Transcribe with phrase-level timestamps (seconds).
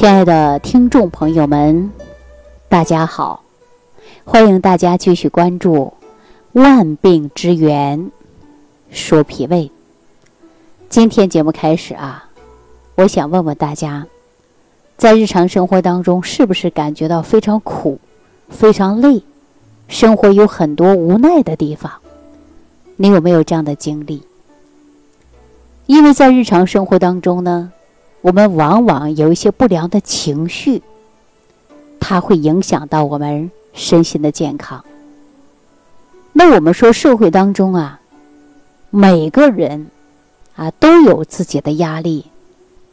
[0.00, 1.92] 亲爱的听众朋友们，
[2.70, 3.44] 大家好！
[4.24, 5.92] 欢迎大家继续关注
[6.58, 7.98] 《万病之源》，
[8.90, 9.70] 说脾胃。
[10.88, 12.30] 今天节目开始啊，
[12.94, 14.06] 我想问问大家，
[14.96, 18.00] 在日常生活当中，是不是感觉到非常苦、
[18.48, 19.22] 非常累，
[19.86, 21.92] 生活有很多无奈的地方？
[22.96, 24.22] 你有没有这样的经历？
[25.84, 27.70] 因为在日常生活当中呢。
[28.22, 30.82] 我们往往有一些不良的情绪，
[31.98, 34.84] 它会影响到我们身心的健康。
[36.32, 38.00] 那我们说，社会当中啊，
[38.90, 39.88] 每个人
[40.54, 42.26] 啊都有自己的压力，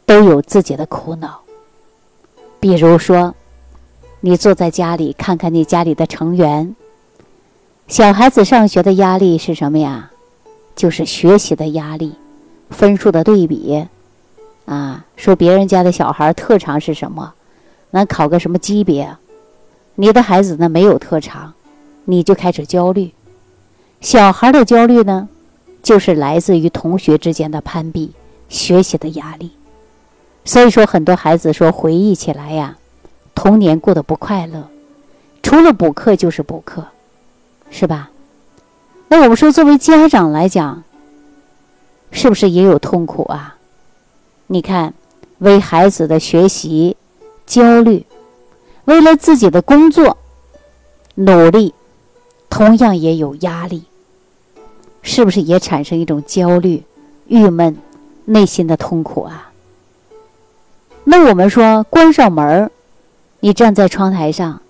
[0.06, 1.42] 都有自己的苦恼。
[2.58, 3.34] 比如说，
[4.20, 6.74] 你坐在家里，看看你家里的成员，
[7.86, 10.10] 小孩子上学的压力是什么呀？
[10.74, 12.14] 就是学习的压力，
[12.70, 13.86] 分数的对比。
[14.68, 17.32] 啊，说别人家的小孩特长是什么，
[17.92, 19.16] 能考个什么级别？
[19.94, 21.54] 你的孩子呢没有特长，
[22.04, 23.14] 你就开始焦虑。
[24.02, 25.26] 小孩的焦虑呢，
[25.82, 28.12] 就是来自于同学之间的攀比、
[28.50, 29.52] 学习的压力。
[30.44, 32.76] 所以说，很多孩子说回忆起来呀，
[33.34, 34.68] 童年过得不快乐，
[35.42, 36.84] 除了补课就是补课，
[37.70, 38.10] 是吧？
[39.08, 40.84] 那我们说，作为家长来讲，
[42.10, 43.56] 是不是也有痛苦啊？
[44.50, 44.94] 你看，
[45.40, 46.96] 为孩子的学习
[47.44, 48.06] 焦虑，
[48.86, 50.16] 为了自己的工作
[51.16, 51.74] 努力，
[52.48, 53.84] 同样也有压力，
[55.02, 56.82] 是不是也产生一种焦虑、
[57.26, 57.76] 郁闷、
[58.24, 59.52] 内心的痛苦啊？
[61.04, 62.70] 那我们说，关上门，
[63.40, 64.62] 你站在窗台上，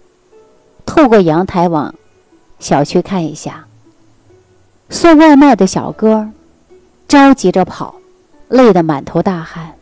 [0.84, 1.94] 透过阳台往
[2.58, 3.66] 小区看一下，
[4.90, 6.28] 送外卖的小哥
[7.06, 7.94] 着急着跑。
[8.48, 9.74] 累得满头大汗，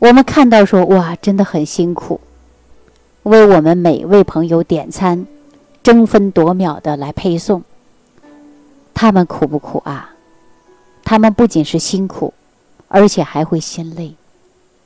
[0.00, 2.20] 我们看到说哇，真的很辛苦，
[3.22, 5.26] 为我们每位朋友点餐，
[5.82, 7.62] 争分夺秒的来配送。
[8.92, 10.10] 他们苦不苦啊？
[11.04, 12.34] 他们不仅是辛苦，
[12.88, 14.14] 而且还会心累。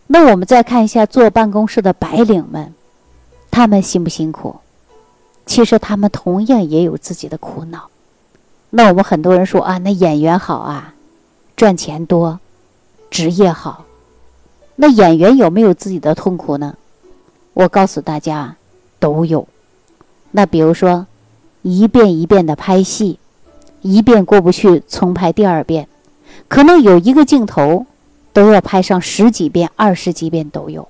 [0.07, 2.75] 那我们再看一下坐办公室的白领们，
[3.51, 4.57] 他们辛不辛苦？
[5.47, 7.89] 其实他们同样也有自己的苦恼。
[8.71, 10.95] 那我们很多人说啊，那演员好啊，
[11.57, 12.41] 赚钱多。
[13.11, 13.85] 职业好，
[14.77, 16.77] 那演员有没有自己的痛苦呢？
[17.55, 18.57] 我告诉大家，
[18.99, 19.49] 都有。
[20.33, 21.07] 那比如说，
[21.63, 23.19] 一遍一遍的拍戏，
[23.81, 25.89] 一遍过不去，重拍第二遍，
[26.49, 27.87] 可能有一个镜头
[28.33, 30.89] 都要拍上十几遍、二十几遍都有。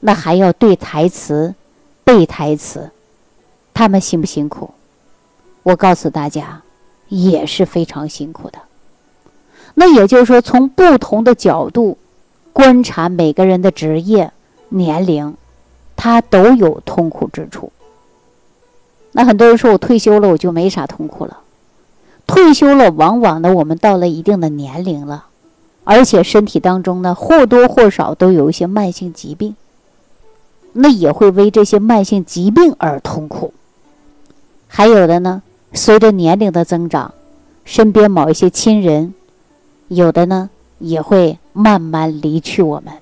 [0.00, 1.54] 那还要对台词、
[2.02, 2.90] 背台词，
[3.72, 4.70] 他们辛不辛苦？
[5.62, 6.62] 我告诉大家，
[7.08, 8.58] 也是非常辛苦的。
[9.86, 11.96] 那也就是说，从不同的角度
[12.52, 14.32] 观察每个人的职业、
[14.70, 15.36] 年龄，
[15.94, 17.70] 他都有痛苦之处。
[19.12, 21.38] 那很多人说我退休了，我就没啥痛苦了。
[22.26, 25.26] 退休了，往往呢，我们到了一定的年龄了，
[25.84, 29.54] 而且身体当中呢，或多或少都有一些慢性疾病，
[30.72, 33.54] 那也会为这些慢性疾病而痛苦。
[34.66, 35.42] 还有的呢，
[35.72, 37.14] 随着年龄的增长，
[37.64, 39.14] 身边某一些亲人。
[39.88, 42.94] 有的呢，也会慢慢离去我们，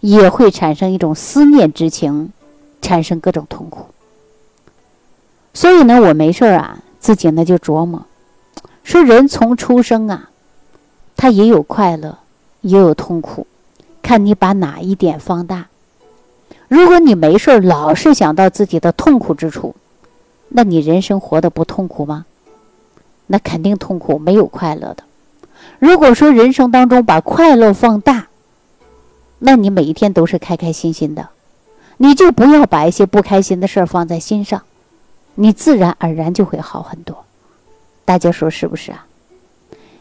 [0.00, 2.32] 也会产生一种思念之情，
[2.82, 3.86] 产生各种痛苦。
[5.54, 8.04] 所以呢，我没事啊，自己呢就琢磨，
[8.84, 10.28] 说人从出生啊，
[11.16, 12.18] 他也有快乐，
[12.60, 13.46] 也有痛苦，
[14.02, 15.68] 看你把哪一点放大。
[16.68, 19.74] 如果你没事老是想到自己的痛苦之处，
[20.50, 22.26] 那你人生活的不痛苦吗？
[23.28, 25.04] 那肯定痛苦，没有快乐的。
[25.78, 28.28] 如果说人生当中把快乐放大，
[29.38, 31.28] 那你每一天都是开开心心的，
[31.98, 34.62] 你就不要把一些不开心的事儿放在心上，
[35.34, 37.24] 你自然而然就会好很多。
[38.04, 39.06] 大家说是不是啊？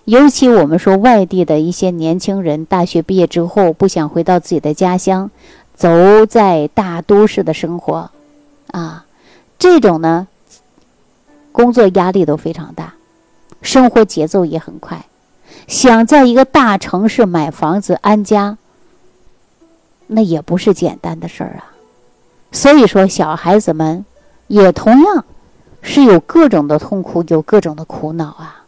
[0.05, 5.31] 尤其我们说外地的一些年轻人，大学毕业之后不想回到自己的家乡，
[5.73, 8.11] 走在大都市的生活，
[8.71, 9.05] 啊，
[9.57, 10.27] 这种呢，
[11.51, 12.93] 工作压力都非常大，
[13.61, 15.05] 生活节奏也很快。
[15.67, 18.57] 想在一个大城市买房子安家，
[20.07, 21.73] 那也不是简单的事儿啊。
[22.51, 24.05] 所以说，小孩子们
[24.47, 25.25] 也同样
[25.81, 28.63] 是有各种的痛苦，有各种的苦恼啊。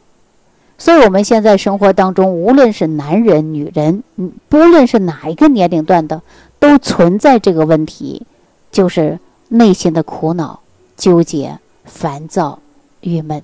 [0.79, 4.03] 所以，我们现在生活当中，无论是男人、女人，
[4.49, 6.21] 不论是哪一个年龄段的，
[6.59, 8.25] 都存在这个问题，
[8.71, 10.59] 就是内心的苦恼、
[10.95, 12.59] 纠结、烦躁、
[13.01, 13.41] 郁闷。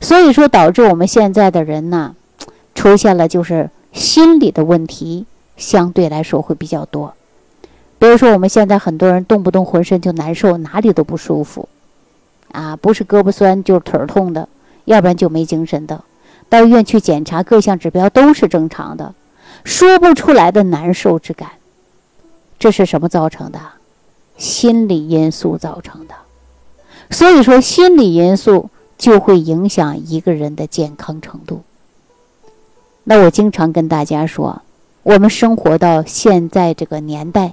[0.00, 2.14] 所以说，导致我们现在的人呢。
[2.76, 5.26] 出现了就是心理的问题，
[5.56, 7.14] 相对来说会比较多。
[7.98, 11.68] 比如说我们现在很多人动不动浑身就难受，哪里都不舒服，
[12.52, 14.48] 啊，不是胳膊酸就是腿儿痛的，
[14.84, 16.04] 要不然就没精神的。
[16.48, 19.14] 到医院去检查，各项指标都是正常的，
[19.64, 21.52] 说不出来的难受之感，
[22.58, 23.58] 这是什么造成的？
[24.36, 26.14] 心理因素造成的。
[27.10, 28.68] 所以说，心理因素
[28.98, 31.62] 就会影响一个人的健康程度。
[33.08, 34.62] 那我经常跟大家说，
[35.04, 37.52] 我们生活到现在这个年代，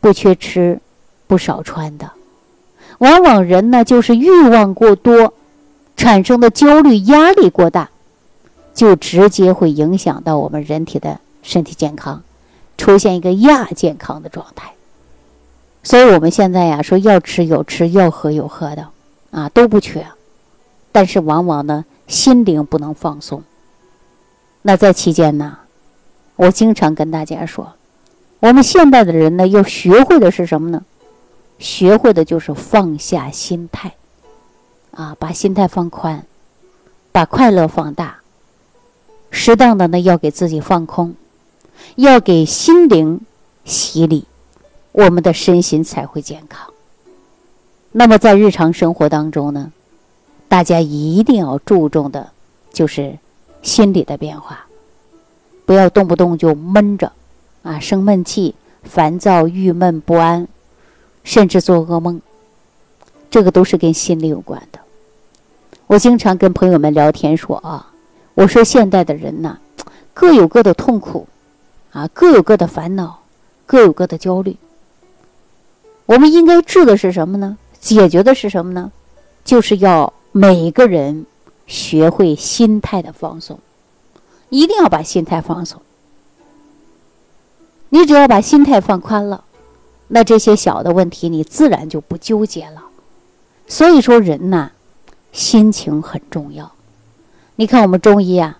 [0.00, 0.80] 不缺吃，
[1.26, 2.12] 不少穿的，
[2.96, 5.34] 往往人呢就是欲望过多，
[5.98, 7.90] 产生的焦虑、压力过大，
[8.72, 12.22] 就直接会影响到我们人体的身体健康，
[12.78, 14.72] 出现一个亚健康的状态。
[15.82, 18.88] 所以我们现在呀，说要吃有吃，要喝有喝的，
[19.30, 20.06] 啊都不缺，
[20.90, 23.42] 但是往往呢，心灵不能放松。
[24.62, 25.58] 那在期间呢，
[26.36, 27.72] 我经常跟大家说，
[28.40, 30.84] 我们现代的人呢，要学会的是什么呢？
[31.58, 33.94] 学会的就是放下心态，
[34.92, 36.26] 啊，把心态放宽，
[37.10, 38.18] 把快乐放大。
[39.30, 41.14] 适当的呢，要给自己放空，
[41.96, 43.20] 要给心灵
[43.64, 44.26] 洗礼，
[44.92, 46.70] 我们的身心才会健康。
[47.92, 49.72] 那么在日常生活当中呢，
[50.48, 52.30] 大家一定要注重的，
[52.72, 53.18] 就是。
[53.62, 54.66] 心理的变化，
[55.66, 57.12] 不要动不动就闷着，
[57.62, 60.48] 啊，生闷气、烦躁、郁闷不安，
[61.24, 62.20] 甚至做噩梦，
[63.30, 64.80] 这个都是跟心理有关的。
[65.86, 67.92] 我经常跟朋友们聊天说啊，
[68.34, 69.58] 我说现代的人呢，
[70.14, 71.26] 各有各的痛苦，
[71.92, 73.22] 啊，各有各的烦恼，
[73.66, 74.56] 各有各的焦虑。
[76.06, 77.58] 我们应该治的是什么呢？
[77.78, 78.90] 解决的是什么呢？
[79.44, 81.26] 就是要每一个人。
[81.70, 83.60] 学会心态的放松，
[84.48, 85.80] 一定要把心态放松。
[87.90, 89.44] 你只要把心态放宽了，
[90.08, 92.82] 那这些小的问题你自然就不纠结了。
[93.68, 94.72] 所以说，人呐，
[95.32, 96.72] 心情很重要。
[97.54, 98.58] 你看我们中医啊，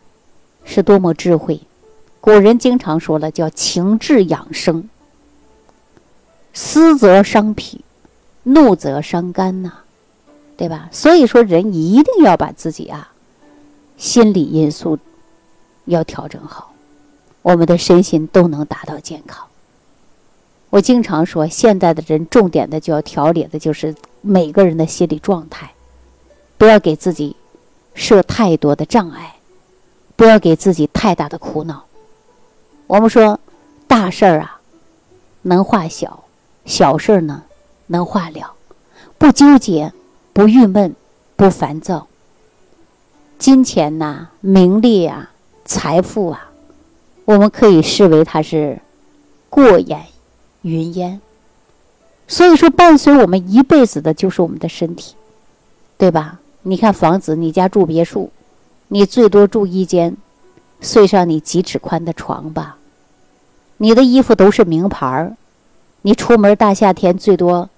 [0.64, 1.62] 是多么智慧。
[2.20, 4.88] 古人经常说了，叫情志养生。
[6.52, 7.84] 思则伤脾，
[8.44, 9.72] 怒则伤肝呐。
[10.60, 10.90] 对吧？
[10.92, 13.10] 所以说，人一定要把自己啊，
[13.96, 14.98] 心理因素
[15.86, 16.74] 要调整好，
[17.40, 19.46] 我们的身心都能达到健康。
[20.68, 25.70] 我经常说，现在的人重点的就要调理的就是每个人的心理状态，
[26.58, 27.34] 不要给自己
[27.94, 29.36] 设太多的障碍，
[30.14, 31.86] 不要给自己太大的苦恼。
[32.86, 33.40] 我们说，
[33.88, 34.60] 大事儿啊
[35.40, 36.24] 能化小，
[36.66, 37.44] 小事儿呢
[37.86, 38.52] 能化了，
[39.16, 39.90] 不纠结。
[40.40, 40.96] 不郁闷，
[41.36, 42.06] 不烦躁。
[43.38, 45.32] 金钱呐，名利啊，
[45.66, 46.50] 财富啊，
[47.26, 48.80] 我们可以视为它是
[49.50, 50.00] 过眼
[50.62, 51.20] 云烟。
[52.26, 55.14] 所以说，伴随我们一辈子的就是我们的身体，
[55.98, 56.40] 对吧？
[56.62, 58.30] 你看房子，你家住别墅，
[58.88, 60.16] 你最多住一间，
[60.80, 62.78] 睡上你几尺宽的床吧。
[63.76, 65.36] 你的衣服都是名牌儿，
[66.00, 67.68] 你出门大夏天最多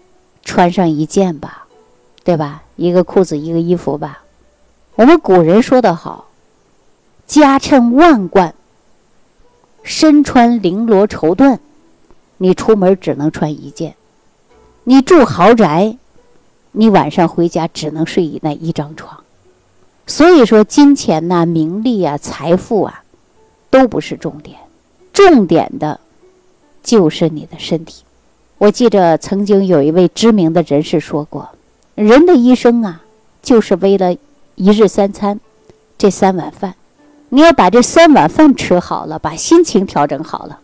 [0.45, 1.62] 穿上一件吧。
[2.25, 2.63] 对吧？
[2.77, 4.23] 一个裤子，一个衣服吧。
[4.95, 6.29] 我们古人说的好
[7.27, 8.55] ：“家趁万贯，
[9.83, 11.59] 身穿绫罗绸缎。”
[12.39, 13.95] 你出门只能穿一件。
[14.85, 15.97] 你住豪宅，
[16.73, 19.23] 你晚上回家只能睡那一张床。
[20.07, 23.05] 所以说，金钱呐、名利啊、财富啊，
[23.71, 24.59] 都不是重点，
[25.13, 26.01] 重点的，
[26.83, 28.03] 就是你的身体。
[28.59, 31.49] 我记着曾经有一位知名的人士说过。
[31.95, 33.03] 人的一生啊，
[33.43, 34.17] 就是为了
[34.55, 35.39] 一日三餐，
[35.99, 36.75] 这三碗饭。
[37.29, 40.61] 你要把这三碗饭吃好了，把心情调整好了，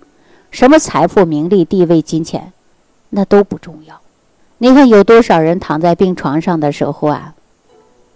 [0.51, 2.53] 什么财富、名利、地位、金钱，
[3.11, 4.01] 那都不重要。
[4.59, 7.35] 你看有多少人躺在病床上的时候啊，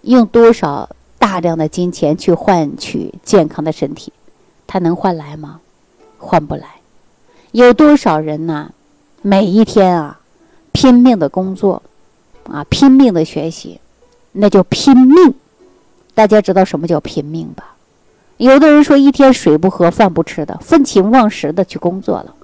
[0.01, 4.11] 用多少大量的金钱去换取健康的身体，
[4.67, 5.59] 他能换来吗？
[6.17, 6.65] 换不来。
[7.51, 8.71] 有多少人呢？
[9.21, 10.19] 每一天啊，
[10.71, 11.81] 拼命的工作。
[12.51, 13.79] 啊，拼命的学习，
[14.31, 15.33] 那叫拼命。
[16.13, 17.75] 大家知道什么叫拼命吧？
[18.37, 22.35] 有的人说一天水不喝，饭不吃的，废寝忘食的去工作了，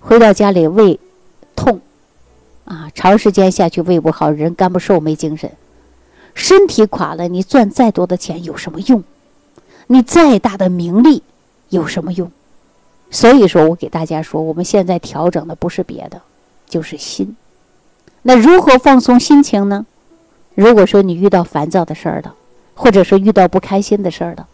[0.00, 0.98] 回到家里胃
[1.54, 1.80] 痛，
[2.64, 5.52] 啊，长时间下去胃不好，人干不瘦，没精神，
[6.34, 9.04] 身体垮了，你赚再多的钱有什么用？
[9.86, 11.22] 你再大的名利
[11.68, 12.30] 有什么用？
[13.10, 16.20] 所以说我给大家说，我们现在调整的不是别的，
[16.68, 17.36] 就是心。
[18.28, 19.86] 那如何放松心情呢？
[20.54, 22.34] 如果说你遇到烦躁的事儿了，
[22.74, 24.46] 或者说遇到不开心的事儿了，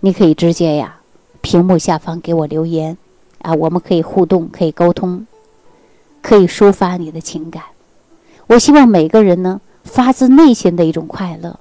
[0.00, 0.96] 你可以直接呀，
[1.40, 2.98] 屏幕下方给我留言，
[3.42, 5.28] 啊，我们可以互动，可以沟通。
[6.20, 7.62] 可以抒发你的情感。
[8.48, 11.60] 我希望每个人呢，发自内心的一种快乐，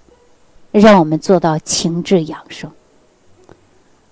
[0.71, 2.71] 让我们做到情志养生。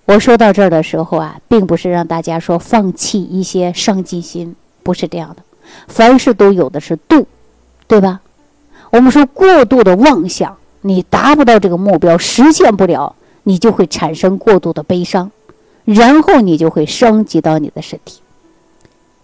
[0.05, 5.37] 我说到这儿的时候啊，并不是让大家说放弃一些上进心，不是这样的。
[5.87, 7.25] 凡事都有的是度，
[7.87, 8.21] 对吧？
[8.89, 15.31] 我们说过度的妄想，你达不到这个目标，实现不了，你就会产生过度的悲伤，
[15.83, 18.21] 然后你就会升级到你的身体。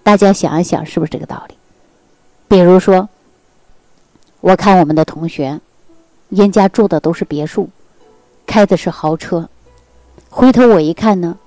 [0.01, 1.55] 大家想一想，是不是这个道理？
[2.49, 3.07] 比如说，
[4.41, 5.59] 我看我们的同学，
[6.29, 7.69] 人家住的都是别墅，
[8.45, 9.49] 开的是豪车。
[10.29, 11.37] 回头我一看呢，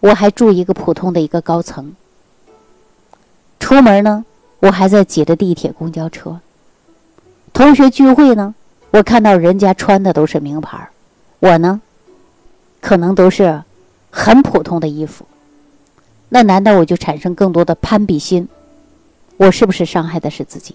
[0.00, 1.94] 我还住一个普通的一个高层。
[3.58, 4.24] 出门呢，
[4.60, 6.40] 我还在挤着地铁、公交车。
[7.54, 8.52] 同学聚会呢，
[8.90, 10.88] 我看到人家穿的都是名牌，
[11.38, 11.80] 我呢，
[12.80, 13.62] 可能都是
[14.10, 15.24] 很普通的衣服。
[16.28, 18.48] 那难道我就产生更多的攀比心？
[19.36, 20.74] 我是不是伤害的是自己？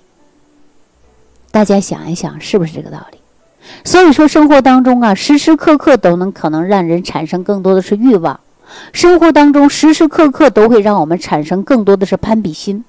[1.51, 3.17] 大家想一想，是不是这个道理？
[3.83, 8.39] 所以说，生活当中啊，时时刻刻都能可能让人产生更多的是欲望，
[8.93, 12.85] 生活当中时时刻刻都会让我们产生更多的是攀比心。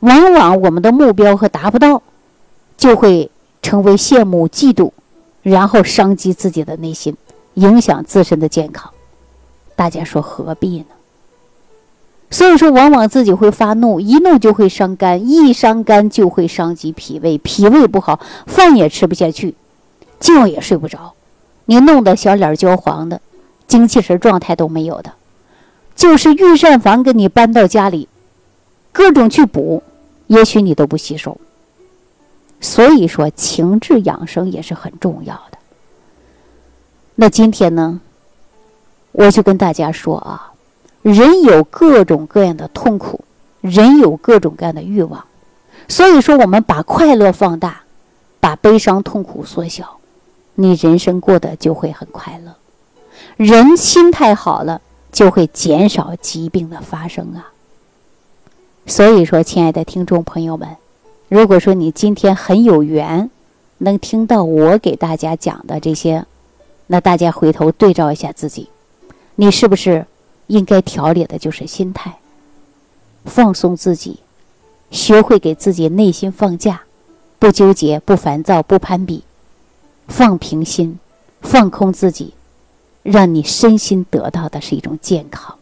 [0.00, 2.00] 往往我们的目标和达不到，
[2.78, 3.30] 就会
[3.60, 4.92] 成为羡慕、嫉妒，
[5.42, 7.14] 然后伤及自己的内心，
[7.54, 8.90] 影响自身的健康。
[9.76, 10.86] 大家说何必呢？
[12.30, 19.54] 所以说，往往自己会发怒，一怒就会伤肝，一伤肝就会伤及脾胃，脾胃不好，饭也吃不下去。
[20.20, 21.14] 觉也睡不着，
[21.66, 23.20] 你弄得小脸焦黄的，
[23.66, 25.12] 精气神状态都没有的，
[25.96, 28.08] 就是御膳房给你搬到家里，
[28.92, 29.82] 各种去补，
[30.26, 31.38] 也许你都不吸收。
[32.60, 35.58] 所以说，情志养生也是很重要的。
[37.14, 38.00] 那今天呢，
[39.12, 40.52] 我就跟大家说啊，
[41.02, 43.24] 人有各种各样的痛苦，
[43.60, 45.24] 人有各种各样的欲望，
[45.88, 47.82] 所以说我们把快乐放大，
[48.40, 49.98] 把悲伤痛苦缩小。
[50.54, 52.56] 你人生过得就会很快乐，
[53.36, 54.80] 人心态好了，
[55.12, 57.52] 就会减少疾病的发生啊。
[58.86, 60.68] 所以说，亲爱的听众朋友们，
[61.28, 63.30] 如果说你今天很有缘，
[63.78, 66.24] 能听到我给大家讲的这些，
[66.86, 68.68] 那大家回头对照一下自己，
[69.36, 70.06] 你是不是
[70.46, 72.16] 应该调理的就是心态，
[73.24, 74.20] 放松自己，
[74.90, 76.82] 学会给自己内心放假，
[77.38, 79.22] 不纠结，不烦躁，不攀比。
[80.08, 80.98] 放平心，
[81.42, 82.32] 放空自己，
[83.02, 85.54] 让你身心得到的是一种健康。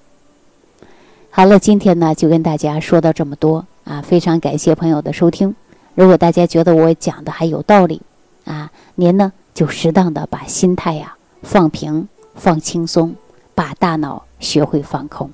[1.30, 5.55] 好了，今天呢就跟大家说到这么多啊，非常感谢朋友的收听。
[5.95, 8.02] 如果大家觉得我讲的还有道理
[8.45, 13.14] 啊，您呢就适当的把心态呀放平、放轻松，
[13.55, 15.31] 把大脑学会放空，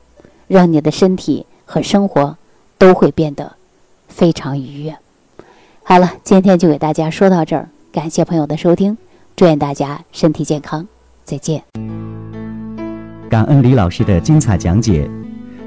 [0.48, 2.36] 让你的身体和生活
[2.76, 3.54] 都会变得
[4.06, 4.94] 非常愉悦。
[5.82, 7.70] 好了，今天就给大家说到这儿。
[7.90, 8.98] 感谢朋友的收听，
[9.34, 10.86] 祝愿大家身体健康，
[11.24, 11.64] 再见。
[13.30, 15.10] 感恩李老师的精彩讲解。